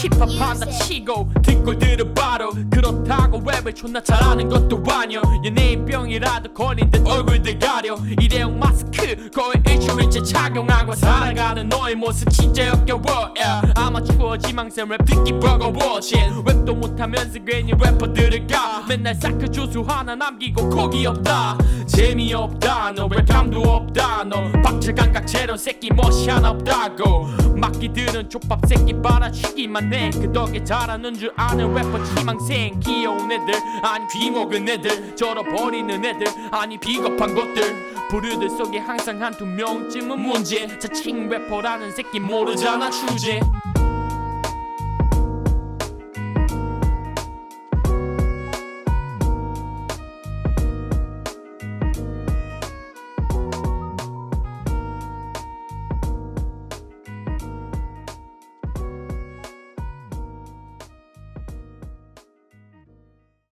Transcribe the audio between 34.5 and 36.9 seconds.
애들 절어버리는 애들 아니